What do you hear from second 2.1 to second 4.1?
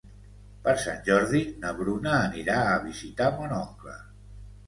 anirà a visitar mon oncle.